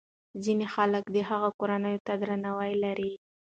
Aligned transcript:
ځینې 0.43 0.65
خلک 0.73 1.03
د 1.15 1.17
هغه 1.29 1.49
کورنۍ 1.59 1.95
ته 2.05 2.13
درناوی 2.21 2.73
لري. 2.83 3.11